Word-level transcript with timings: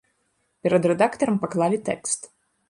Перад 0.67 0.87
рэдактарам 0.93 1.37
паклалі 1.45 1.77
тэкст. 1.91 2.21